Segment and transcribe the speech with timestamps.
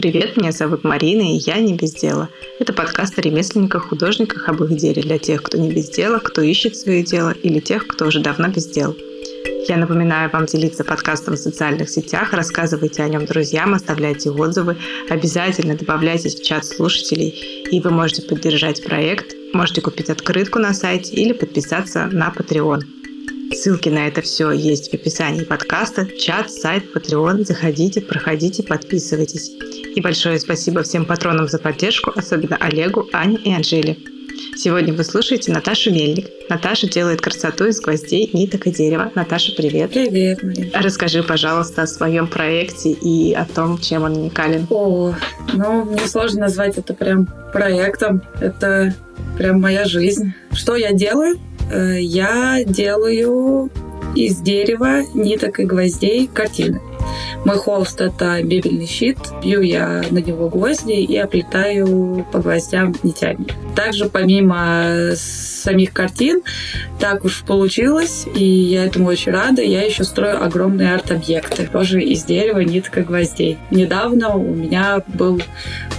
[0.00, 2.30] Привет, меня зовут Марина, и я не без дела.
[2.58, 6.40] Это подкаст о ремесленниках, художниках, об их деле для тех, кто не без дела, кто
[6.40, 8.96] ищет свое дело, или тех, кто уже давно без дел.
[9.68, 14.78] Я напоминаю вам делиться подкастом в социальных сетях, рассказывайте о нем друзьям, оставляйте отзывы,
[15.10, 21.14] обязательно добавляйтесь в чат слушателей, и вы можете поддержать проект, можете купить открытку на сайте
[21.14, 22.80] или подписаться на Patreon.
[23.52, 27.44] Ссылки на это все есть в описании подкаста, чат, сайт, Patreon.
[27.44, 29.50] Заходите, проходите, подписывайтесь.
[29.94, 33.96] И большое спасибо всем патронам за поддержку, особенно Олегу, Ане и Анжеле.
[34.56, 36.26] Сегодня вы слушаете Наташу Мельник.
[36.48, 39.10] Наташа делает красоту из гвоздей, ниток и дерева.
[39.14, 39.90] Наташа, привет.
[39.90, 40.70] Привет, Марина.
[40.74, 44.66] Расскажи, пожалуйста, о своем проекте и о том, чем он уникален.
[44.70, 45.14] О,
[45.52, 48.22] ну, мне сложно назвать это прям проектом.
[48.40, 48.94] Это
[49.36, 50.34] прям моя жизнь.
[50.52, 51.38] Что я делаю?
[51.72, 53.70] Э, я делаю
[54.14, 56.80] из дерева, ниток и гвоздей картины.
[57.44, 59.18] Мой холст— это бибельный щит.
[59.42, 63.46] Бью я на него гвозди и оплетаю по гвоздям нитями.
[63.74, 65.12] Также помимо
[65.60, 66.42] самих картин,
[66.98, 72.24] так уж получилось, и я этому очень рада, я еще строю огромные арт-объекты, тоже из
[72.24, 73.58] дерева, ниток и гвоздей.
[73.70, 75.40] Недавно у меня был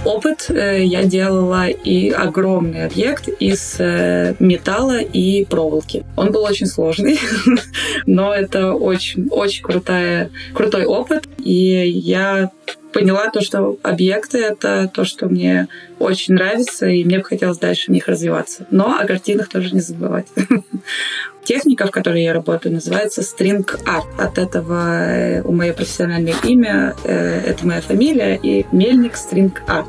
[0.04, 6.04] опыт, э, я делала и огромный объект из э, металла и проволоки.
[6.16, 7.18] Он был очень сложный,
[8.06, 12.50] но это очень, очень крутая, крутой опыт, и я
[12.92, 17.86] поняла то, что объекты— это то, что мне очень нравится, и мне бы хотелось дальше
[17.86, 18.66] в них развиваться.
[18.70, 20.26] Но о картинах тоже не забывать.
[21.44, 24.06] Техника, в которой я работаю, называется string art.
[24.18, 29.86] От этого э, у моей профессиональное имя, э, это моя фамилия, и Мельник string art.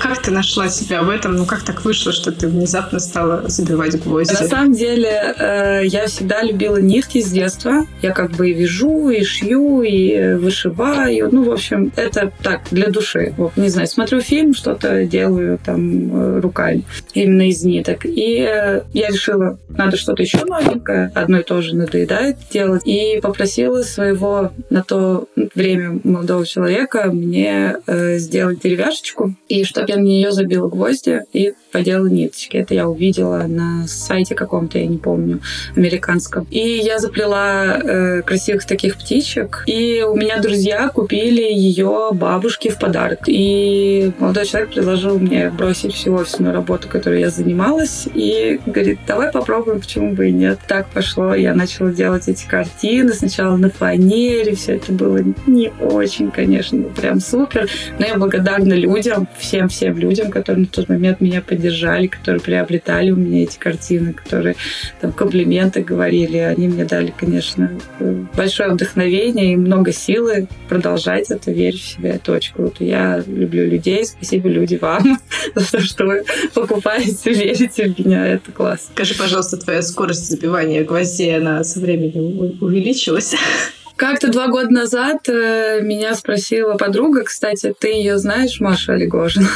[0.00, 1.36] Как, ты нашла себя в этом?
[1.36, 4.32] Ну, как так вышло, что ты внезапно стала забивать гвозди?
[4.32, 7.86] На самом деле, э, я всегда любила нитки с детства.
[8.00, 11.28] Я как бы и вяжу, и шью, и вышиваю.
[11.30, 13.34] Ну, в общем, это так, для души.
[13.36, 16.84] Вот, не знаю, смотрю фильм, что-то делаю там э, руками.
[17.12, 18.06] Именно из ниток.
[18.06, 21.12] И э, я решила, надо что-то еще новенькое.
[21.14, 22.82] Одно и то же надоедает делать.
[22.86, 29.34] И попросила своего на то время молодого человека мне сделать деревяшечку.
[29.48, 32.56] И чтобы я на нее забила гвозди и поделала ниточки.
[32.56, 35.40] Это я увидела на сайте каком-то, я не помню,
[35.76, 36.46] американском.
[36.50, 39.64] И я заплела э, красивых таких птичек.
[39.66, 43.20] И у меня друзья купили ее бабушке в подарок.
[43.26, 49.32] И молодой человек предложил мне бросить всю офисную работу, которой я занималась, и говорит, давай
[49.32, 50.60] попробуем, почему бы и нет.
[50.68, 53.12] Так пошло, я начала делать эти картины.
[53.12, 57.68] Сначала на фанере, все это было не очень, конечно, прям супер.
[57.98, 63.16] Но я благодарна людям, всем-всем людям, которые на тот момент меня поддержали, которые приобретали у
[63.16, 64.56] меня эти картины, которые
[65.00, 66.38] там комплименты говорили.
[66.38, 67.70] Они мне дали, конечно,
[68.36, 72.14] большое вдохновение и много силы продолжать это, верить в себя.
[72.14, 72.84] Это очень круто.
[72.84, 74.04] Я люблю людей.
[74.04, 75.18] Спасибо, люди, вам
[75.54, 76.24] за то, что вы
[76.54, 78.26] покупаете, верите в меня.
[78.26, 78.88] Это класс.
[78.92, 83.34] Скажи, пожалуйста, твоя скорость забивания гвоздей, она со временем увеличилась?
[84.00, 89.46] Как-то два года назад э, меня спросила подруга, кстати, ты ее знаешь, Маша Олегожина?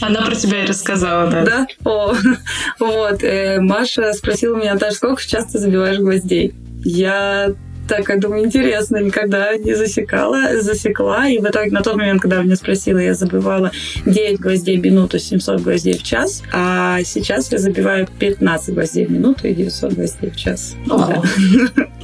[0.00, 1.44] Она про тебя и рассказала, да.
[1.44, 1.66] Да?
[1.84, 2.16] О,
[2.80, 3.22] вот.
[3.22, 6.52] Э, Маша спросила меня, Наташа, сколько часто забиваешь гвоздей?
[6.84, 7.54] Я
[7.88, 11.28] так, я думаю, интересно, никогда не засекала, засекла.
[11.28, 13.70] И в итоге на тот момент, когда меня спросила, я забивала
[14.06, 16.42] 9 гвоздей в минуту, 700 гвоздей в час.
[16.52, 20.76] А сейчас я забиваю 15 гвоздей в минуту и 900 гвоздей в час.
[20.86, 21.22] Да.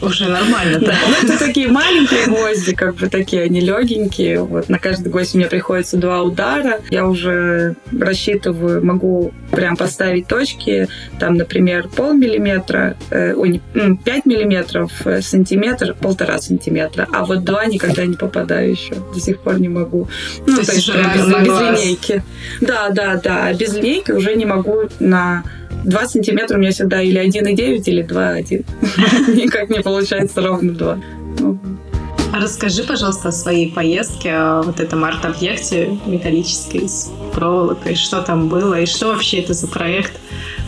[0.02, 0.94] Уже нормально, да.
[1.08, 4.42] Ну, это такие маленькие гвозди, как бы такие, они легенькие.
[4.42, 6.80] Вот на каждый гвоздь мне приходится два удара.
[6.90, 10.88] Я уже рассчитываю, могу прям поставить точки.
[11.18, 13.60] Там, например, полмиллиметра, э, ой,
[14.04, 19.20] 5 миллиметров, э, сантиметр сантиметр, полтора сантиметра, а вот два никогда не попадаю еще, до
[19.20, 20.08] сих пор не могу.
[20.46, 22.22] Ну, то, то есть, есть без, без линейки.
[22.60, 25.44] Да, да, да, без линейки уже не могу на
[25.84, 29.34] 2 сантиметра у меня всегда или 1,9, или 2,1.
[29.36, 30.98] Никак не получается ровно 2.
[32.32, 38.48] А расскажи, пожалуйста, о своей поездке, о вот этом арт-объекте металлической с проволокой, что там
[38.48, 40.12] было и что вообще это за проект,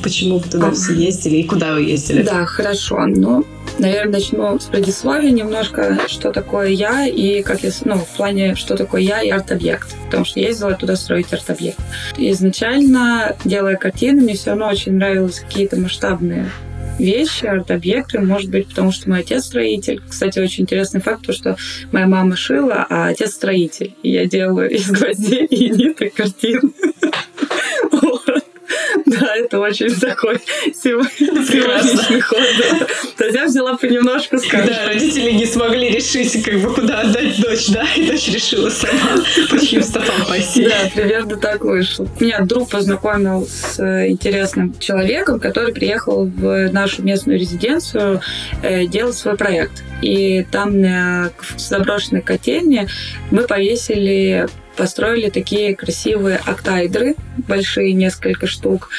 [0.03, 2.23] почему вы туда все ездили и куда вы ездили?
[2.23, 3.07] Да, хорошо.
[3.07, 3.45] Ну,
[3.79, 8.77] Наверное, начну с предисловия немножко, что такое я и как я, ну, в плане, что
[8.77, 9.95] такое я и арт-объект.
[10.07, 11.79] Потому что я ездила туда строить арт-объект.
[12.17, 16.51] Изначально, делая картины, мне все равно очень нравились какие-то масштабные
[16.99, 20.01] вещи, арт-объекты, может быть, потому что мой отец строитель.
[20.09, 21.57] Кстати, очень интересный факт, то, что
[21.91, 23.95] моя мама шила, а отец строитель.
[24.03, 26.73] И я делаю из гвоздей и ниток картин.
[29.21, 30.41] Да, это очень такой
[30.75, 32.39] символичный ход.
[32.59, 32.87] Да.
[33.17, 37.41] То есть я взяла понемножку с Да, родители не смогли решить, как бы, куда отдать
[37.41, 40.65] дочь, да, и дочь решила сама, по чьим стопам пойти.
[40.65, 42.09] Да, примерно так вышло.
[42.21, 43.79] Меня друг познакомил с
[44.09, 48.21] интересным человеком, который приехал в нашу местную резиденцию
[48.63, 49.83] э, делать свой проект.
[50.01, 52.89] И там на заброшенной котельне
[53.31, 57.15] мы повесили построили такие красивые октайдры,
[57.49, 58.91] большие несколько штук.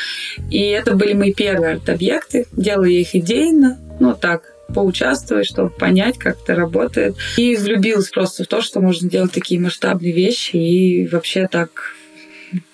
[0.50, 2.46] И это были мои первые арт-объекты.
[2.52, 7.16] Делала их идейно, ну так, поучаствовать, чтобы понять, как это работает.
[7.38, 11.94] И влюбилась просто в то, что можно делать такие масштабные вещи и вообще так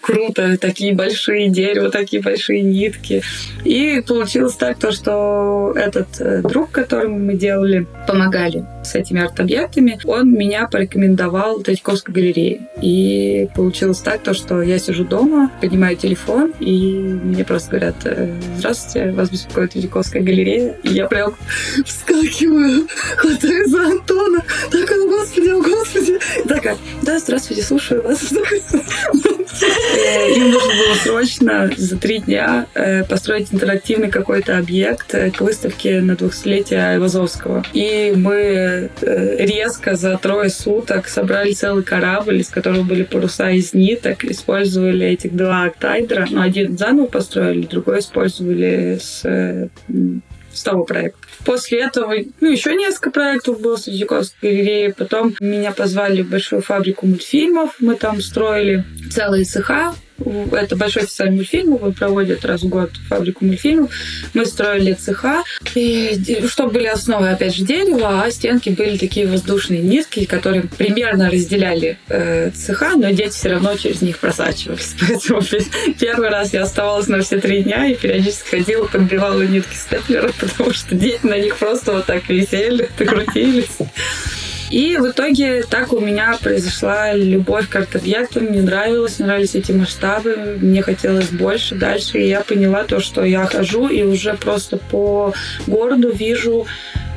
[0.01, 3.21] круто, такие большие дерева, такие большие нитки.
[3.63, 9.99] И получилось так, то, что этот э, друг, которому мы делали, помогали с этими арт-объектами,
[10.05, 12.69] он меня порекомендовал Третьяковской галерее.
[12.81, 16.93] И получилось так, то, что я сижу дома, поднимаю телефон, и
[17.23, 20.75] мне просто говорят, «Э, здравствуйте, вас беспокоит Третьяковская галерея.
[20.83, 21.35] И я прям
[21.85, 22.87] вскакиваю,
[23.17, 26.19] хватаю за Антона, такая, господи, о господи.
[26.43, 28.33] И такая, да, здравствуйте, слушаю вас.
[31.19, 36.93] Э, срочно за три дня э, построить интерактивный какой-то объект э, к выставке на 200-летие
[36.93, 37.63] Айвазовского.
[37.73, 44.23] И мы резко за трое суток собрали целый корабль, из которого были паруса из ниток,
[44.23, 46.27] использовали этих два октайдера.
[46.29, 49.21] Ну, один заново построили, другой использовали с,
[50.53, 51.19] с того проекта.
[51.45, 54.93] После этого, ну, еще несколько проектов было с Третьяковской галереей.
[54.93, 57.75] Потом меня позвали в большую фабрику мультфильмов.
[57.79, 59.93] Мы там строили целые цеха
[60.51, 63.91] это большой фестиваль мультфильмов, он проводит раз в год фабрику мультфильмов.
[64.33, 65.43] Мы строили цеха,
[65.75, 71.29] и что были основы, опять же, дерева, а стенки были такие воздушные нитки, которые примерно
[71.29, 74.95] разделяли э, цеха, но дети все равно через них просачивались.
[74.99, 75.41] Поэтому
[75.99, 80.73] первый раз я оставалась на все три дня и периодически ходила, подбивала нитки степлера, потому
[80.73, 83.77] что дети на них просто вот так висели, крутились.
[84.69, 88.45] И в итоге так у меня произошла любовь к арт-объектам.
[88.45, 90.57] Мне нравилось, нравились эти масштабы.
[90.61, 92.19] Мне хотелось больше, дальше.
[92.19, 95.33] И я поняла то, что я хожу и уже просто по
[95.65, 96.67] городу вижу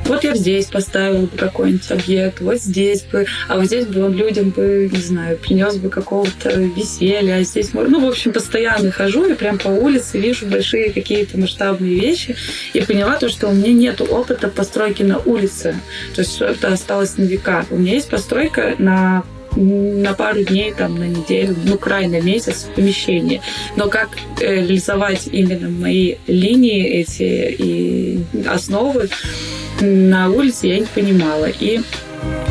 [0.05, 4.13] вот я здесь поставил бы какой-нибудь объект, вот здесь бы, а вот здесь бы он
[4.13, 9.25] людям бы, не знаю, принес бы какого-то веселья, а здесь, ну, в общем, постоянно хожу
[9.25, 12.35] и прям по улице вижу большие какие-то масштабные вещи
[12.73, 15.75] и поняла то, что у меня нет опыта постройки на улице,
[16.15, 17.65] то есть это осталось на века.
[17.69, 19.23] У меня есть постройка на
[19.55, 23.41] на пару дней, там, на неделю, ну, край на месяц в помещении.
[23.75, 24.09] Но как
[24.41, 29.09] э, реализовать именно мои линии эти и основы,
[29.81, 31.45] на улице я не понимала.
[31.45, 31.81] И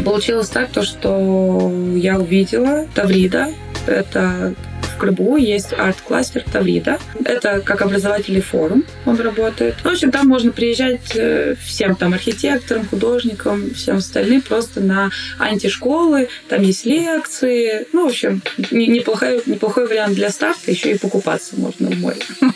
[0.04, 3.50] получилось так, то, что я увидела Таврида,
[3.86, 4.54] это
[5.02, 7.00] Крыму есть арт-кластер Таврида.
[7.24, 9.74] Это как образовательный форум он работает.
[9.82, 15.10] В общем, там можно приезжать э, всем там архитекторам, художникам, всем остальным просто на
[15.40, 16.28] антишколы.
[16.48, 17.88] Там есть лекции.
[17.92, 20.70] Ну, в общем, неплохой, неплохой вариант для старта.
[20.70, 22.20] Еще и покупаться можно в море.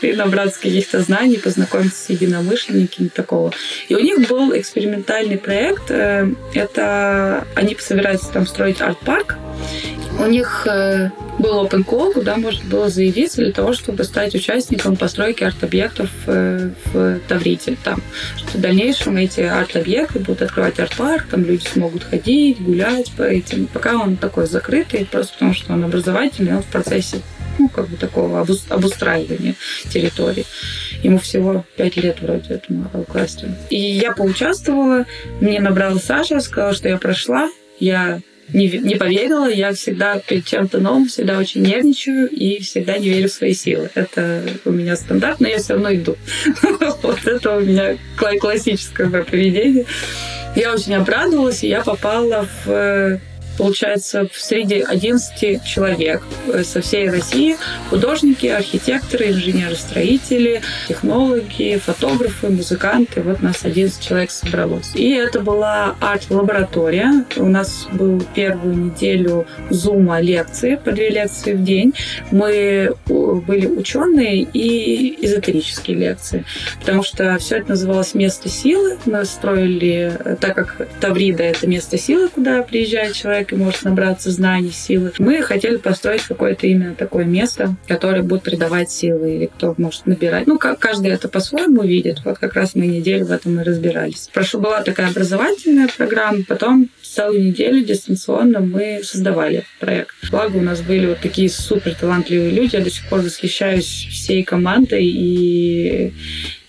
[0.00, 3.52] И набраться каких-то знаний, познакомиться с единомышленниками такого.
[3.88, 5.90] И у них был экспериментальный проект.
[5.90, 9.36] Э, это они собираются там строить арт-парк.
[10.18, 14.96] У них э, был open call, куда можно было заявиться для того, чтобы стать участником
[14.96, 17.76] постройки арт-объектов э, в Таврите.
[17.82, 18.02] Там,
[18.36, 23.66] что в дальнейшем эти арт-объекты будут открывать арт-парк, там люди смогут ходить, гулять по этим.
[23.66, 27.18] Пока он такой закрытый, просто потому что он образовательный, он в процессе
[27.58, 29.54] ну, как бы такого обустраивания
[29.90, 30.46] территории.
[31.02, 33.52] Ему всего пять лет вроде этому кластеру.
[33.68, 35.06] И я поучаствовала,
[35.40, 38.20] мне набрала Саша, сказала, что я прошла, я
[38.52, 39.48] не, не поверила.
[39.48, 43.90] Я всегда перед чем-то новым всегда очень нервничаю и всегда не верю в свои силы.
[43.94, 46.16] Это у меня стандарт, но я все равно иду.
[47.02, 49.86] Вот это у меня классическое поведение.
[50.56, 53.20] Я очень обрадовалась, и я попала в
[53.60, 57.56] получается, в среди 11 человек э, со всей России.
[57.90, 63.20] Художники, архитекторы, инженеры-строители, технологи, фотографы, музыканты.
[63.20, 64.92] Вот нас 11 человек собралось.
[64.94, 67.26] И это была арт-лаборатория.
[67.36, 71.92] У нас был первую неделю зума лекции, по две лекции в день.
[72.30, 76.46] Мы были ученые и эзотерические лекции,
[76.78, 78.96] потому что все это называлось «Место силы».
[79.04, 84.30] Мы строили, э, так как Таврида— это место силы, куда приезжает человек, человек может набраться
[84.30, 85.12] знаний, силы.
[85.18, 90.46] Мы хотели построить какое-то именно такое место, которое будет придавать силы, или кто может набирать.
[90.46, 92.22] Ну, как каждый это по-своему видит.
[92.24, 94.28] Вот как раз мы неделю в этом и разбирались.
[94.32, 100.14] Прошу, была такая образовательная программа, потом целую неделю дистанционно мы создавали проект.
[100.30, 102.76] Благо у нас были вот такие супер талантливые люди.
[102.76, 106.12] Я до сих пор восхищаюсь всей командой и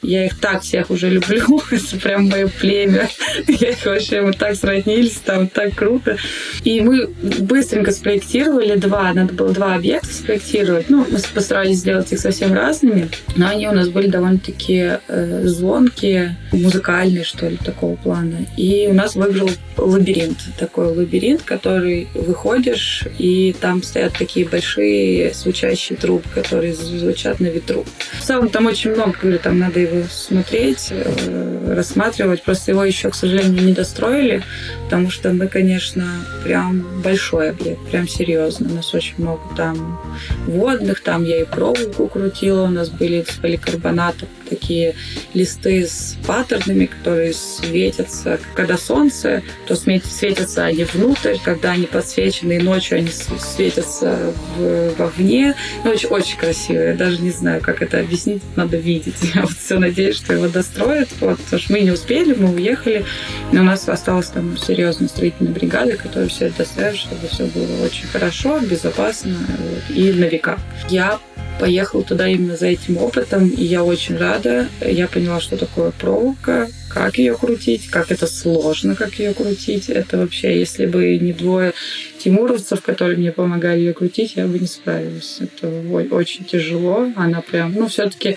[0.02, 1.62] я их так всех уже люблю.
[1.72, 3.10] Это прям мое племя.
[3.48, 6.18] Я их вообще, мы так сроднились, там так круто.
[6.64, 10.90] И мы быстренько спроектировали два, надо было два объекта спроектировать.
[10.90, 16.38] Ну, мы постарались сделать их совсем разными, но они у нас были довольно-таки э, звонкие,
[16.52, 18.46] музыкальные, что ли, такого плана.
[18.58, 20.38] И у нас выиграл лабиринт.
[20.58, 27.86] Такой лабиринт, который выходишь, и там стоят такие большие звучащие трубы, которые звучат на ветру.
[28.20, 32.44] В целом там очень много, говорю, там надо его смотреть, э, рассматривать.
[32.44, 34.44] Просто его еще, к сожалению, не достроили,
[34.86, 36.06] потому что мы, конечно,
[36.44, 38.70] прям большой объект, прям серьезно.
[38.70, 40.02] У нас очень много там
[40.48, 44.96] водных, там я и проволоку крутила, у нас были с поликарбоната такие
[45.34, 48.40] листы с паттернами, которые светятся.
[48.54, 55.56] Когда солнце, то светятся они внутрь, когда они подсвечены, и ночью они светятся в, вовне.
[55.84, 56.82] Ну, очень, очень красиво.
[56.82, 59.16] Я даже не знаю, как это объяснить, надо видеть.
[59.34, 61.10] Я вот все надеюсь, что его достроят.
[61.22, 63.06] Вот, потому что мы не успели, мы уехали,
[63.54, 67.86] но у нас осталась там серьезная строительная бригада, которая все это достраивает, чтобы все было
[67.86, 70.60] очень хорошо, безопасно вот, и на века.
[70.90, 71.20] Я
[71.62, 74.41] поехал туда именно за этим опытом, и я очень рада.
[74.82, 79.90] Я поняла, что такое проволока, как ее крутить, как это сложно, как ее крутить.
[79.90, 81.74] Это вообще, если бы не двое
[82.20, 85.40] тимуровцев, которые мне помогали ее крутить, я бы не справилась.
[85.40, 85.68] Это
[86.12, 87.08] очень тяжело.
[87.16, 88.36] Она прям, ну, все-таки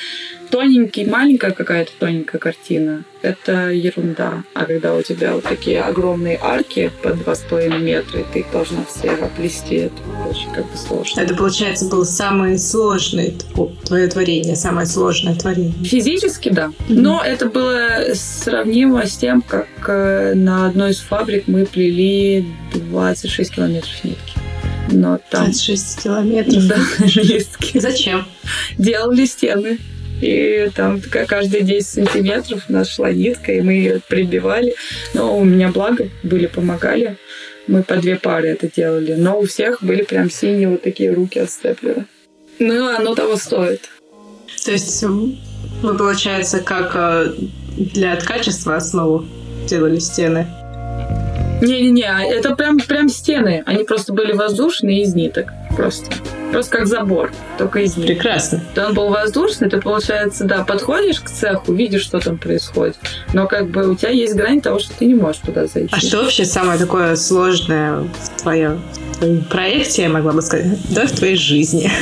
[0.55, 4.45] тоненький, маленькая какая-то тоненькая картина, это ерунда.
[4.55, 8.85] А когда у тебя вот такие огромные арки по 2,5 метра, и ты их должна
[8.85, 9.95] все оплести, это
[10.31, 11.21] очень как бы сложно.
[11.21, 13.33] Это, получается, было самое сложное
[13.85, 15.75] твое творение, самое сложное творение?
[15.85, 16.71] Физически, да.
[16.89, 23.57] Но это было сравнимо с тем, как э, на одной из фабрик мы плели 26
[23.57, 24.35] километров нитки.
[24.93, 25.47] Но там...
[25.47, 26.69] 26 километров?
[26.69, 26.79] Да.
[27.81, 28.25] Зачем?
[28.79, 29.81] Делали стены.
[30.21, 34.75] И там каждые 10 сантиметров у нас шла нитка, и мы ее прибивали.
[35.13, 37.17] Но у меня благо были, помогали.
[37.67, 39.15] Мы по две пары это делали.
[39.15, 42.07] Но у всех были прям синие вот такие руки от степлера.
[42.59, 43.89] Ну, оно того стоит.
[44.65, 45.37] То есть вы,
[45.83, 47.35] получается, как э,
[47.77, 49.27] для качества основу
[49.69, 50.47] делали стены?
[51.61, 53.63] Не-не-не, это прям, прям стены.
[53.67, 55.49] Они просто были воздушные из ниток.
[55.77, 56.07] Просто.
[56.55, 58.07] Просто как забор, только из них.
[58.07, 58.63] Прекрасно.
[58.75, 62.97] То он был воздушный, ты, получается, да, подходишь к цеху, видишь, что там происходит.
[63.33, 65.93] Но как бы у тебя есть грань того, что ты не можешь туда зайти.
[65.93, 68.81] А что вообще самое такое сложное в твоем,
[69.13, 71.91] в твоем проекте, я могла бы сказать, да, в твоей жизни?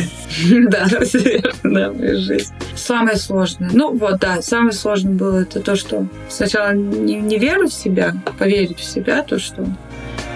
[0.71, 0.87] Да,
[1.63, 2.55] да, в моей жизни.
[2.75, 3.69] Самое сложное.
[3.73, 8.15] Ну вот, да, самое сложное было это то, что сначала не, не веру в себя,
[8.39, 9.67] поверить в себя, то, что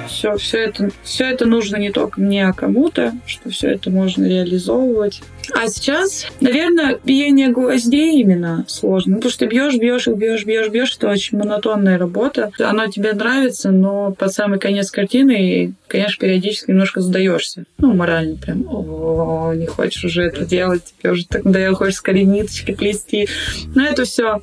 [0.07, 4.27] все, все это, все это нужно не только мне, а кому-то, что все это можно
[4.27, 5.23] реализовывать.
[5.55, 9.17] А сейчас, наверное, биение гвоздей именно сложно.
[9.17, 10.97] Потому что бьешь, бьешь, бьешь, бьешь, бьешь.
[10.97, 12.51] Это очень монотонная работа.
[12.59, 17.65] Оно тебе нравится, но под самый конец картины, конечно, периодически немножко сдаешься.
[17.79, 22.25] Ну, морально прям, о, не хочешь уже это делать, тебе уже так надоело, хочешь скорее
[22.25, 23.29] ниточки плести.
[23.75, 24.43] Но это все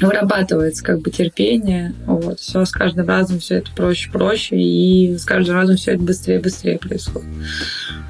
[0.00, 1.94] вырабатывается как бы терпение.
[2.06, 2.40] Вот.
[2.40, 6.40] Все с каждым разом все это проще, проще, и с каждым разом все это быстрее,
[6.40, 7.28] быстрее происходит.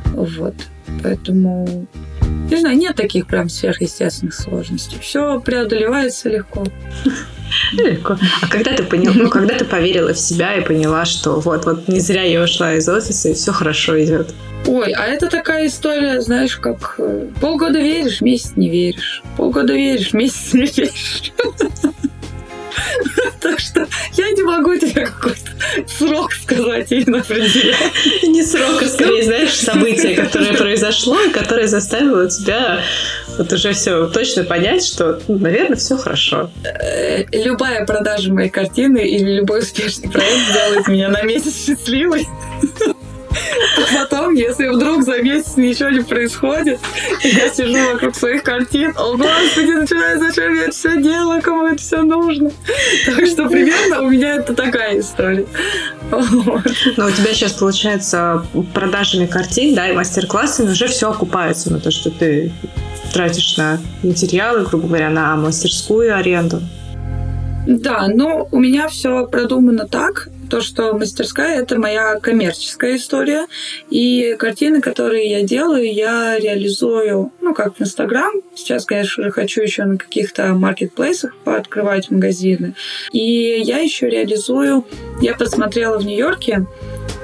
[0.07, 0.55] Вот.
[1.03, 1.87] Поэтому,
[2.51, 4.99] не знаю, нет таких прям сверхъестественных сложностей.
[5.01, 6.65] Все преодолевается легко.
[7.73, 8.19] Легко.
[8.41, 11.89] А когда ты поняла, ну, когда ты поверила в себя и поняла, что вот, вот
[11.89, 14.35] не зря я ушла из офиса, и все хорошо идет?
[14.67, 19.23] Ой, а это такая история, знаешь, как э, полгода веришь, месяц не веришь.
[19.37, 21.33] Полгода веришь, месяц не веришь.
[23.41, 25.51] Так что я не могу тебе какой-то
[25.87, 28.29] срок сказать именно определенный.
[28.29, 32.81] Не срок, а скорее, знаешь, событие, которое произошло, и которое заставило тебя
[33.39, 36.51] вот уже все точно понять, что, ну, наверное, все хорошо.
[36.65, 42.27] Э, любая продажа моей картины или любой успешный проект делает меня на месяц счастливой.
[43.79, 46.79] А потом, если вдруг за месяц ничего не происходит,
[47.23, 51.79] я сижу вокруг своих картин, о господи, начинаю, зачем я это все делаю, кому это
[51.79, 52.51] все нужно.
[53.07, 55.47] Так что примерно у меня это такая история.
[56.11, 56.67] Вот.
[56.97, 61.91] Но у тебя сейчас, получается, продажами картин, да, и мастер-классами уже все окупается на то,
[61.91, 62.53] что ты
[63.13, 66.61] тратишь на материалы, грубо говоря, на мастерскую аренду.
[67.67, 73.47] Да, но у меня все продумано так, то, что мастерская— это моя коммерческая история,
[73.89, 78.33] и картины, которые я делаю, я реализую, ну, как в Инстаграм.
[78.55, 82.75] Сейчас, конечно, хочу еще на каких-то маркетплейсах пооткрывать магазины.
[83.13, 84.85] И я еще реализую...
[85.23, 86.67] Я посмотрела в Нью-Йорке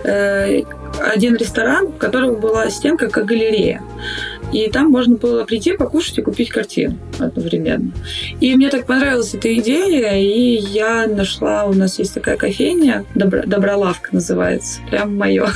[0.05, 0.63] э,
[0.99, 3.83] один ресторан, у которого была стенка как галерея.
[4.53, 7.93] И там можно было прийти, покушать и купить картину одновременно.
[8.41, 13.43] И мне так понравилась эта идея, и я нашла, у нас есть такая кофейня, Добро,
[13.45, 15.49] Добролавка называется, прям мое.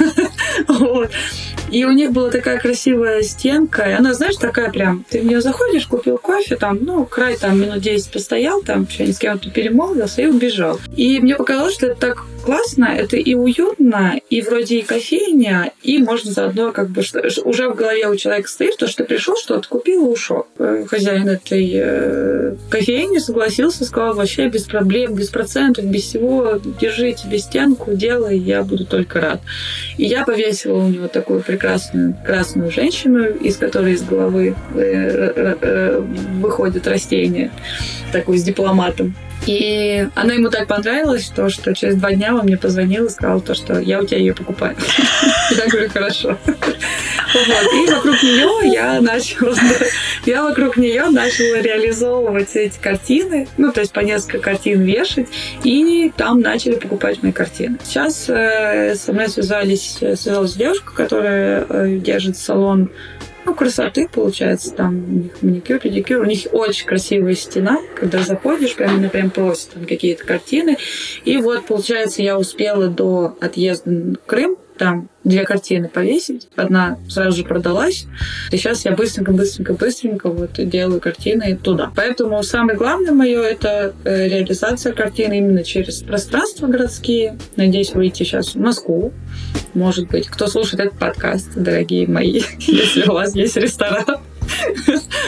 [1.72, 5.40] И у них была такая красивая стенка, и она, знаешь, такая прям, ты в нее
[5.40, 10.20] заходишь, купил кофе, там, ну, край там минут 10 постоял, там, что-нибудь с кем-то перемолвился
[10.20, 10.78] и убежал.
[10.94, 15.96] И мне показалось, что это так классно, это и уютно, и вроде и кофейня, и
[15.98, 19.66] можно заодно как бы что, уже в голове у человека стоит, то, что пришел, что-то
[19.66, 20.46] купил и ушел.
[20.58, 27.12] Э, хозяин этой э, кофейни согласился, сказал, вообще без проблем, без процентов, без всего, держи
[27.14, 29.40] тебе стенку, делай, я буду только рад.
[29.96, 36.00] И я повесила у него такую прекрасную красную женщину, из которой из головы э, э,
[36.40, 37.50] выходит растение,
[38.12, 39.14] такую с дипломатом.
[39.46, 43.40] И она ему так понравилась, что, что через два дня он мне позвонил и сказал
[43.40, 44.76] то, что я у тебя ее покупаю.
[45.50, 46.38] Я говорю, хорошо.
[47.34, 47.72] Вот.
[47.72, 49.54] И вокруг нее я начала,
[50.26, 55.28] я вокруг нее начала реализовывать эти картины, ну, то есть по несколько картин вешать,
[55.64, 57.78] и там начали покупать мои картины.
[57.84, 62.90] Сейчас э, со мной связались, связалась девушка, которая э, держит салон
[63.44, 68.76] ну, красоты, получается, там у них маникюр, педикюр, у них очень красивая стена, когда заходишь,
[68.76, 70.76] прям, она прям просит там какие-то картины.
[71.24, 76.48] И вот, получается, я успела до отъезда в Крым там две картины повесить.
[76.56, 78.06] Одна сразу же продалась.
[78.50, 81.92] И сейчас я быстренько, быстренько, быстренько вот делаю картины туда.
[81.94, 87.38] Поэтому самое главное мое это э, реализация картины именно через пространства городские.
[87.54, 89.12] Надеюсь выйти сейчас в Москву.
[89.74, 94.18] Может быть, кто слушает этот подкаст, дорогие мои, если у вас есть ресторан,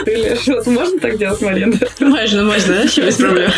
[0.05, 1.75] или что можно так делать, Марина?
[1.99, 2.83] Можно, можно, да?
[2.83, 3.51] Без проблем.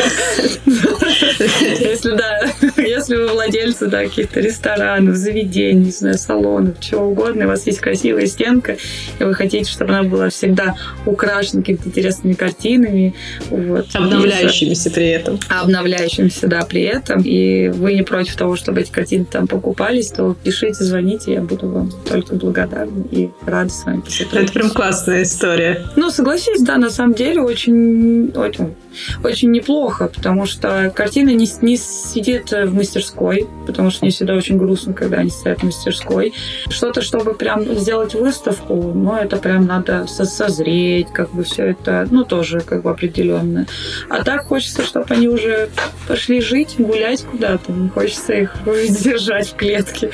[1.79, 7.47] Если, да, если вы владельцы да, каких-то ресторанов, заведений, не знаю, салонов, чего угодно, у
[7.49, 8.77] вас есть красивая стенка,
[9.19, 13.15] и вы хотите, чтобы она была всегда украшена какими-то интересными картинами.
[13.49, 13.87] Вот.
[13.93, 15.39] Обновляющимися при этом.
[15.49, 17.21] Обновляющимися, да, при этом.
[17.23, 21.69] И вы не против того, чтобы эти картины там покупались, то пишите, звоните, я буду
[21.69, 24.49] вам только благодарна и рада с вами посотрудничать.
[24.49, 25.56] Это прям классная история.
[25.95, 28.75] Ну, согласись, да, на самом деле очень, очень
[29.23, 34.57] очень неплохо, потому что картина не, не сидит в мастерской, потому что мне всегда очень
[34.57, 36.33] грустно, когда они стоят в мастерской.
[36.69, 42.23] Что-то, чтобы прям сделать выставку, ну, это прям надо созреть, как бы все это, ну,
[42.23, 43.65] тоже как бы определенно.
[44.09, 45.69] А так хочется, чтобы они уже
[46.07, 47.71] пошли жить, гулять куда-то.
[47.71, 50.11] Не хочется их держать в клетке.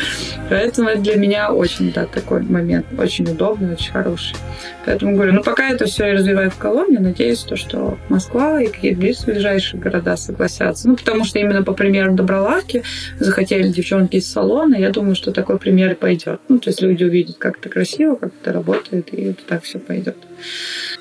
[0.49, 2.86] Поэтому это для меня очень, да, такой момент.
[2.97, 4.36] Очень удобный, очень хороший.
[4.86, 8.67] Поэтому говорю, ну, пока это все я развиваю в Коломне, надеюсь, то, что Москва и
[8.67, 10.88] какие-то ближайшие города согласятся.
[10.88, 12.84] Ну, потому что именно по примеру Добролавки
[13.19, 14.76] захотели девчонки из салона.
[14.76, 16.39] Я думаю, что такой пример пойдет.
[16.48, 19.80] Ну, то есть люди увидят, как это красиво, как это работает, и вот так все
[19.80, 20.17] пойдет.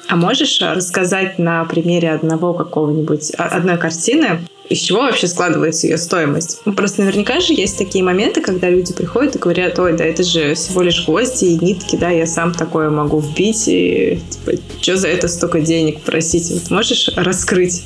[0.08, 4.40] А можешь рассказать на примере одного какого-нибудь, а, одной картины,
[4.72, 6.60] из чего вообще складывается ее стоимость.
[6.64, 10.22] Ну, просто наверняка же есть такие моменты, когда люди приходят и говорят, ой, да это
[10.22, 14.96] же всего лишь гвозди и нитки, да, я сам такое могу вбить, и типа, что
[14.96, 16.54] за это столько денег, простите.
[16.54, 17.84] Вот можешь раскрыть,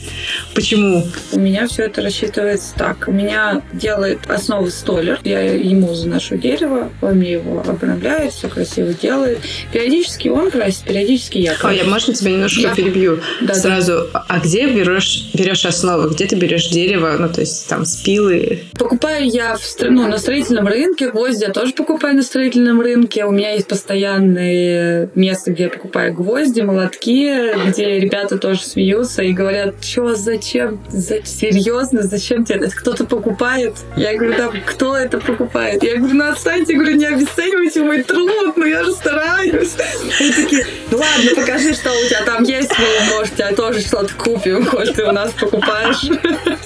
[0.55, 1.05] почему?
[1.33, 3.09] У меня все это рассчитывается так.
[3.09, 8.93] У меня делает основу столер, я ему заношу дерево, он мне его обновляет, все красиво
[8.95, 9.39] делает.
[9.73, 11.67] Периодически он красит, периодически я красю.
[11.69, 12.75] Ой, я можно тебя немножко я...
[12.75, 13.21] перебью?
[13.43, 14.25] Да, Сразу, да.
[14.29, 18.65] а где берешь, берешь основу, где ты берешь дерево, ну, то есть там спилы.
[18.79, 23.25] Покупаю я в, ну, на строительном рынке, гвозди я тоже покупаю на строительном рынке.
[23.25, 29.33] У меня есть постоянные места, где я покупаю гвозди, молотки, где ребята тоже смеются и
[29.33, 33.73] говорят, что, зачем, за, серьезно, зачем тебе это кто-то покупает?
[33.97, 35.83] Я говорю, да, кто это покупает?
[35.83, 39.77] Я говорю, ну отстаньте, говорю, не обесценивайте мой труд, ну я же стараюсь.
[40.21, 44.13] Они такие, ну ладно, покажи, что у тебя там есть, мы, может, тебя тоже что-то
[44.15, 46.11] купим, коль ты у нас покупаешь.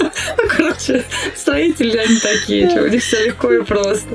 [0.00, 4.08] Ну, короче, строители они такие, у них все легко и просто.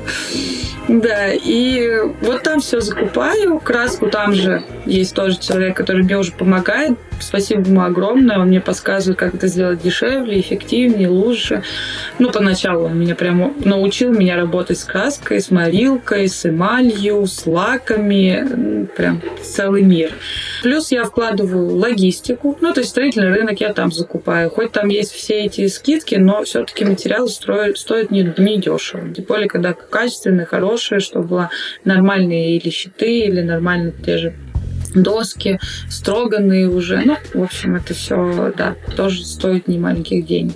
[0.88, 3.58] Да, и вот там все закупаю.
[3.58, 8.38] Краску там же есть тоже человек, который мне уже помогает спасибо ему огромное.
[8.38, 11.62] Он мне подсказывает, как это сделать дешевле, эффективнее, лучше.
[12.18, 17.46] Ну, поначалу он меня прямо научил меня работать с краской, с морилкой, с эмалью, с
[17.46, 18.86] лаками.
[18.96, 20.12] Прям целый мир.
[20.62, 22.56] Плюс я вкладываю логистику.
[22.60, 24.50] Ну, то есть строительный рынок я там закупаю.
[24.50, 29.12] Хоть там есть все эти скидки, но все-таки материалы стоят, стоят не, не дешево.
[29.12, 31.50] Тем более, когда качественные, хорошие, чтобы было
[31.84, 34.34] нормальные или щиты, или нормально те же
[34.94, 37.02] доски, строганные уже.
[37.04, 40.54] Ну, в общем, это все, да, тоже стоит немаленьких денег.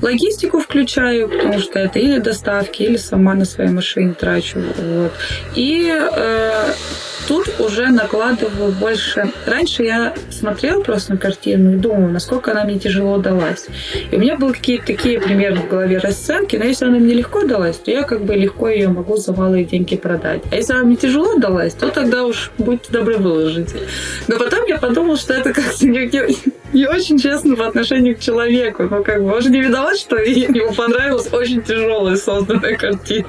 [0.00, 4.60] Логистику включаю, потому что это или доставки, или сама на своей машине трачу.
[4.78, 5.12] Вот.
[5.54, 6.72] И э,
[7.28, 9.32] тут уже накладываю больше.
[9.46, 13.66] Раньше я смотрела просто на картину и думала, насколько она мне тяжело далась.
[14.10, 17.42] И у меня были какие-то такие примерно в голове расценки, но если она мне легко
[17.46, 20.42] далась, то я как бы легко ее могу за малые деньги продать.
[20.50, 23.70] А если она мне тяжело далась, то тогда уж будьте добры выложить.
[24.28, 26.10] Но потом я подумала, что это как-то не,
[26.72, 28.84] не очень честно по отношению к человеку.
[28.84, 33.28] Ну, как бы, он же не виноват, что ему понравилась очень тяжелая созданная картина.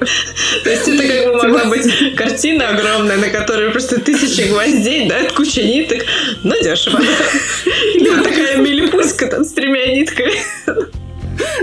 [0.64, 5.24] То есть это как бы могла быть картина огромная, на которой просто тысячи гвоздей, да,
[5.30, 6.04] куча ниток,
[6.42, 7.00] но дешево.
[7.94, 10.32] Или вот такая милипуська там с тремя нитками.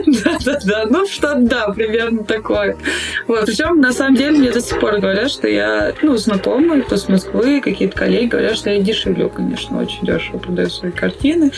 [0.05, 2.77] Да-да-да, ну что да, примерно такое.
[3.27, 6.97] Вот, причем на самом деле мне до сих пор говорят, что я, ну, знакомые, кто
[6.97, 11.51] с Москвы, какие-то коллеги говорят, что я дешевлю, конечно, очень дешево продаю свои картины,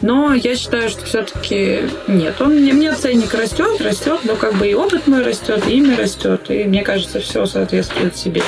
[0.00, 4.66] но я считаю, что все-таки нет, он мне, мне ценник растет, растет, но как бы
[4.66, 8.42] и опыт мой растет, и имя растет, и мне кажется, все соответствует себе.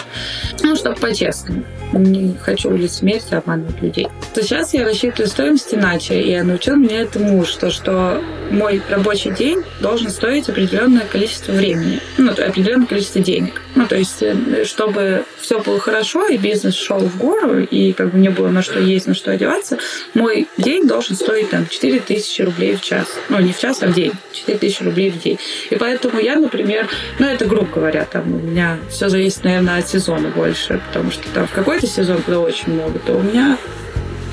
[0.63, 4.09] Ну, чтобы по-честному не хочу лицемерить, обманывать людей.
[4.35, 8.23] Сейчас я рассчитываю стоимость иначе, и научил меня это муж, то, что
[8.53, 13.63] мой рабочий день должен стоить определенное количество времени, ну, определенное количество денег.
[13.75, 18.13] Ну, то есть, э, чтобы все было хорошо, и бизнес шел в гору, и как
[18.13, 19.79] бы мне было на что есть, на что одеваться,
[20.15, 23.07] мой день должен стоить там 4000 рублей в час.
[23.29, 24.13] Ну, не в час, а в день.
[24.33, 25.39] 4000 рублей в день.
[25.71, 26.89] И поэтому я, например,
[27.19, 31.25] ну, это грубо говоря, там у меня все зависит, наверное, от сезона больше, потому что
[31.35, 33.57] там в какой-то сезон, когда очень много, то у меня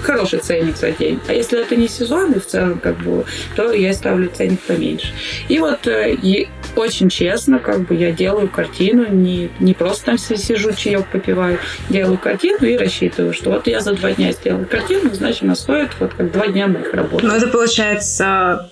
[0.02, 1.20] хороший ценник за день.
[1.28, 5.08] А если это не сезон, и в целом, как бы, то я ставлю ценник поменьше.
[5.48, 10.18] И вот э, и очень честно, как бы я делаю картину, не, не просто там
[10.18, 11.60] сижу, чаек попиваю,
[11.90, 15.90] делаю картину и рассчитываю, что вот я за два дня сделала картину, значит, она стоит
[16.00, 17.24] вот как два дня моих работ.
[17.24, 18.70] Ну, это получается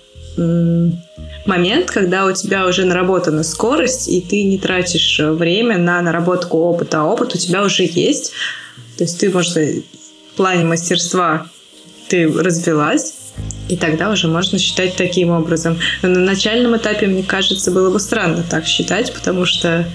[1.46, 7.00] момент, когда у тебя уже наработана скорость, и ты не тратишь время на наработку опыта,
[7.00, 8.32] а опыт у тебя уже есть.
[8.96, 9.56] То есть ты, может,
[10.38, 11.46] плане мастерства
[12.08, 13.14] ты развилась,
[13.68, 15.78] и тогда уже можно считать таким образом.
[16.02, 19.86] Но на начальном этапе, мне кажется, было бы странно так считать, потому что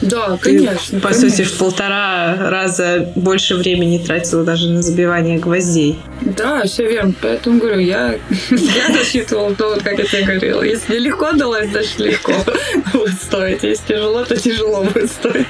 [0.00, 1.00] да, конечно.
[1.00, 1.30] Ты, по конечно.
[1.30, 5.98] сути, в полтора раза больше времени тратила даже на забивание гвоздей.
[6.20, 7.14] Да, все верно.
[7.20, 8.16] Поэтому говорю, я,
[8.50, 10.62] я рассчитывала то, как я тебе говорила.
[10.62, 12.32] Если легко далась, значит легко
[12.92, 13.64] будет стоить.
[13.64, 15.48] Если тяжело, то тяжело будет стоить.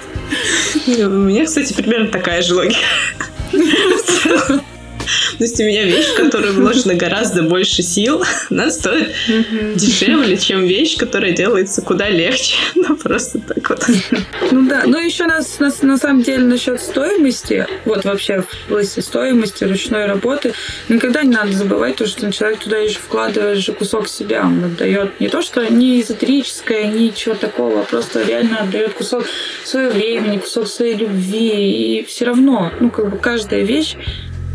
[0.87, 2.79] У меня, кстати, примерно такая же логика.
[3.53, 3.59] 你
[4.49, 4.68] 没
[5.39, 9.15] То есть у меня вещь, в которую вложено гораздо больше сил, она стоит
[9.77, 12.57] дешевле, чем вещь, которая делается куда легче.
[12.89, 13.85] Ну, просто так вот.
[14.51, 19.01] Ну да, но еще нас, нас на самом деле насчет стоимости, вот вообще в области
[19.01, 20.55] стоимости ручной работы,
[20.89, 24.43] никогда не надо забывать то, что человек туда еще вкладывает же кусок себя.
[24.43, 29.25] Он отдает не то, что не эзотерическое, ничего такого, а просто реально отдает кусок
[29.65, 31.99] своего времени, кусок своей любви.
[31.99, 33.97] И все равно, ну, как бы каждая вещь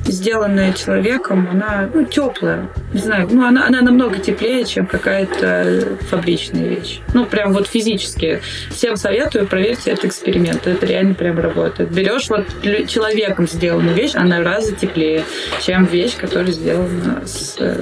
[0.06, 2.70] сделанная человеком, она ну, теплая.
[2.94, 7.00] Не знаю, ну она, она намного теплее, чем какая-то фабричная вещь.
[7.14, 8.42] Ну, прям вот физически.
[8.70, 10.68] Всем советую, проверьте этот эксперимент.
[10.68, 11.92] Это реально прям работает.
[11.92, 12.46] Берешь вот
[12.88, 15.24] человеком сделанную вещь, она в раза теплее,
[15.62, 17.24] чем вещь, которая сделана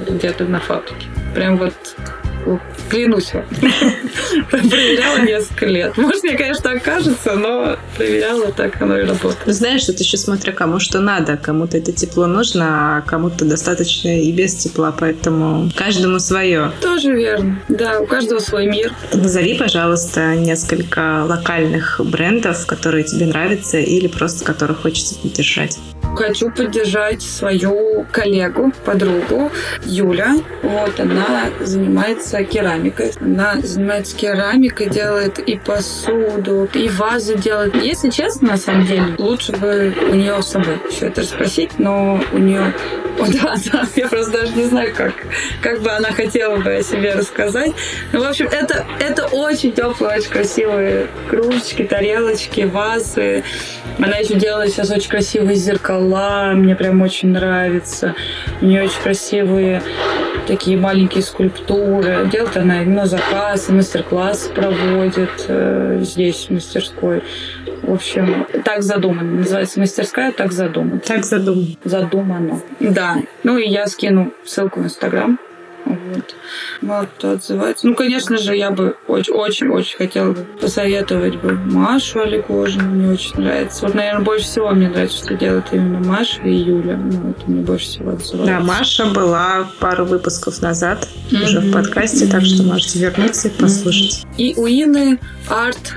[0.08, 1.06] где-то на фабрике.
[1.34, 1.74] Прям вот
[2.90, 3.44] Клянусь вам.
[4.50, 5.96] Проверяла несколько лет.
[5.96, 9.38] Может, мне, конечно, так кажется, но проверяла, так оно и работает.
[9.46, 11.36] Знаешь, это еще смотря кому что надо.
[11.36, 16.72] Кому-то это тепло нужно, а кому-то достаточно и без тепла, поэтому каждому свое.
[16.80, 17.60] Тоже верно.
[17.68, 18.92] Да, у каждого свой мир.
[19.12, 25.78] Назови, пожалуйста, несколько локальных брендов, которые тебе нравятся или просто которых хочется поддержать.
[26.16, 29.50] Хочу поддержать свою коллегу, подругу
[29.84, 30.36] Юля.
[30.62, 33.12] Вот она занимается керамикой.
[33.20, 37.74] Она занимается керамикой, делает и посуду, и вазы делает.
[37.76, 42.20] Если честно, на самом деле, лучше бы у нее с собой все это спросить, но
[42.32, 42.74] у нее
[43.42, 45.14] Да, да, я просто даже не знаю, как,
[45.60, 47.72] как бы она хотела бы о себе рассказать.
[48.12, 53.44] Ну, в общем, это, это очень теплые, очень красивые кружечки, тарелочки, вазы.
[53.98, 58.14] Она еще делает сейчас очень красивые зеркала, мне прям очень нравится.
[58.60, 59.82] У нее очень красивые
[60.46, 62.28] такие маленькие скульптуры.
[62.30, 67.22] Делает она на заказ, мастер-класс проводит э, здесь, в мастерской.
[67.82, 69.38] В общем, так задумано.
[69.38, 71.00] Называется мастерская «Так задумано».
[71.00, 71.76] Так задумано.
[71.84, 72.60] Задумано.
[72.80, 73.16] Да.
[73.42, 75.38] Ну и я скину ссылку в Инстаграм.
[75.84, 76.36] Вот.
[76.80, 77.86] Мало кто отзывается.
[77.86, 82.88] Ну, конечно же, я бы очень-очень хотела бы посоветовать бы Машу Олегожину.
[82.90, 83.86] Мне очень нравится.
[83.86, 86.96] Вот, наверное, больше всего мне нравится, что делает именно Маша и Юля.
[86.96, 88.46] Ну, это мне больше всего отзывается.
[88.46, 91.42] Да, Маша была пару выпусков назад mm-hmm.
[91.42, 94.24] уже в подкасте, так что можете вернуться и послушать.
[94.24, 94.36] Mm-hmm.
[94.36, 95.18] И у Ины
[95.48, 95.96] арт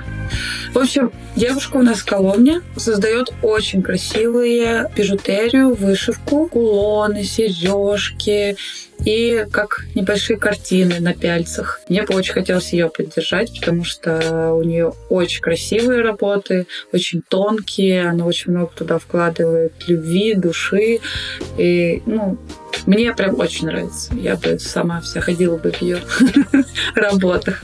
[0.73, 8.55] в общем, девушка у нас Коломне создает очень красивые бижутерию, вышивку, кулоны, сережки,
[9.03, 11.81] и как небольшие картины на пяльцах.
[11.89, 18.07] Мне бы очень хотелось ее поддержать, потому что у нее очень красивые работы, очень тонкие,
[18.07, 20.99] она очень много туда вкладывает любви, души.
[21.57, 22.37] И, ну,
[22.85, 24.13] мне прям очень нравится.
[24.15, 25.99] Я бы сама вся ходила бы в ее
[26.95, 27.63] работах.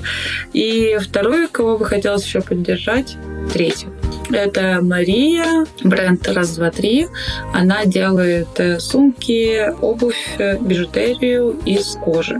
[0.53, 3.17] И вторую, кого бы хотелось еще поддержать,
[3.61, 4.00] третью.
[4.29, 7.07] Это Мария, бренд раз, два, три.
[7.53, 12.39] Она делает э, сумки, обувь, э, бижутерию из кожи.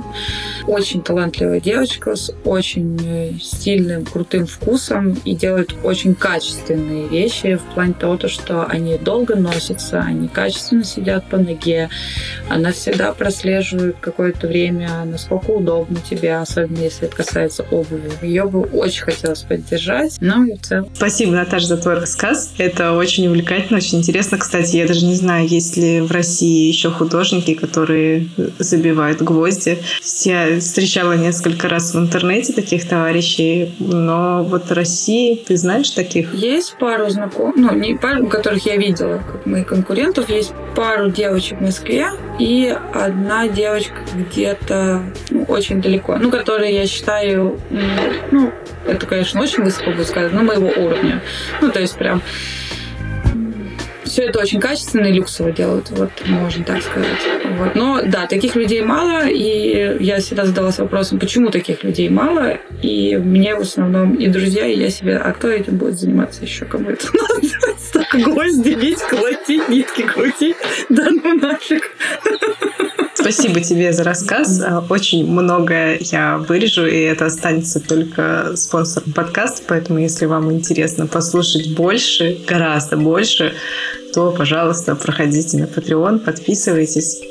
[0.67, 7.73] Очень талантливая девочка с очень э, стильным, крутым вкусом и делает очень качественные вещи в
[7.73, 11.89] плане того, что они долго носятся, они качественно сидят по ноге.
[12.49, 18.11] Она всегда прослеживает какое-то время, насколько удобно тебе, особенно если это касается обуви.
[18.21, 20.17] Ее бы очень хотелось поддержать.
[20.21, 20.89] Ну и в целом.
[20.93, 22.51] Спасибо, Наташа, за твой рассказ.
[22.57, 24.37] Это очень увлекательно, очень интересно.
[24.37, 28.27] Кстати, я даже не знаю, есть ли в России еще художники, которые
[28.59, 29.77] забивают гвозди.
[30.25, 36.33] Я встречала несколько раз в интернете таких товарищей, но вот в России ты знаешь таких?
[36.33, 40.29] Есть пару знакомых, ну, не пару, которых я видела, как моих конкурентов.
[40.29, 46.87] Есть пару девочек в Москве и одна девочка где-то ну, очень далеко, ну, которая, я
[46.87, 47.59] считаю,
[48.31, 48.51] ну,
[48.87, 51.21] это, конечно, очень высоко будет сказать, но моего уровня.
[51.61, 52.21] Ну, то есть прям
[54.11, 57.07] все это очень качественно и люксово делают, вот можно так сказать.
[57.57, 57.75] Вот.
[57.75, 63.15] Но да, таких людей мало, и я всегда задалась вопросом, почему таких людей мало, и
[63.15, 66.89] мне в основном и друзья, и я себе, а кто этим будет заниматься еще, кому
[66.89, 67.07] это?
[68.13, 70.57] Гвозди бить, колотить, нитки крутить,
[70.89, 71.95] да ну нафиг.
[73.13, 74.61] Спасибо тебе за рассказ.
[74.89, 81.73] Очень многое я вырежу, и это останется только спонсором подкаста, поэтому если вам интересно послушать
[81.75, 83.53] больше, гораздо больше,
[84.13, 87.21] то, пожалуйста, проходите на Patreon, подписывайтесь.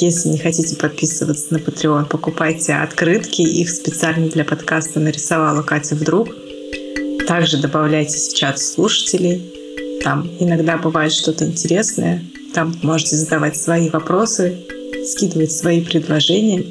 [0.00, 3.42] Если не хотите подписываться на Patreon, покупайте открытки.
[3.42, 6.28] Их специально для подкаста нарисовала Катя Вдруг.
[7.26, 9.51] Также добавляйтесь в чат слушателей.
[10.02, 12.24] Там иногда бывает что-то интересное.
[12.54, 14.58] Там можете задавать свои вопросы,
[15.06, 16.64] скидывать свои предложения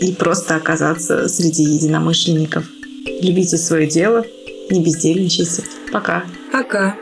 [0.00, 2.66] и просто оказаться среди единомышленников.
[3.22, 4.24] Любите свое дело,
[4.70, 5.62] не бездельничайте.
[5.92, 6.24] Пока.
[6.52, 6.96] Пока.